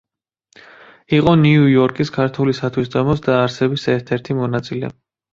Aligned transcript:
იყო 1.17 1.33
ნიუ-იორკის 1.41 2.11
ქართული 2.15 2.55
სათვისტომოს 2.59 3.21
დაარსების 3.27 3.85
ერთ-ერთი 3.97 4.37
მონაწილე. 4.39 4.91